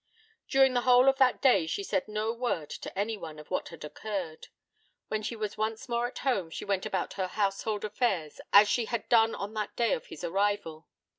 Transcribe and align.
During 0.47 0.73
the 0.73 0.81
whole 0.81 1.07
of 1.07 1.19
that 1.19 1.43
day 1.43 1.67
she 1.67 1.83
said 1.83 2.07
no 2.07 2.33
word 2.33 2.71
to 2.71 2.97
anyone 2.97 3.37
of 3.37 3.51
what 3.51 3.69
had 3.69 3.83
occurred. 3.85 4.47
When 5.09 5.21
she 5.21 5.35
was 5.35 5.59
once 5.59 5.87
more 5.87 6.07
at 6.07 6.17
home 6.25 6.49
she 6.49 6.65
went 6.65 6.87
about 6.87 7.13
her 7.13 7.27
household 7.27 7.85
affairs 7.85 8.41
as 8.51 8.67
she 8.67 8.85
had 8.85 9.07
done 9.09 9.35
on 9.35 9.53
that 9.53 9.75
day 9.75 9.93
of 9.93 10.07
his 10.07 10.23
arrival. 10.23 10.87